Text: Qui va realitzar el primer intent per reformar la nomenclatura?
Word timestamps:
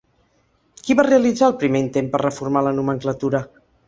Qui 0.87 0.95
va 0.99 1.03
realitzar 1.07 1.45
el 1.49 1.55
primer 1.63 1.81
intent 1.87 2.07
per 2.15 2.21
reformar 2.23 2.65
la 2.69 2.73
nomenclatura? 2.79 3.43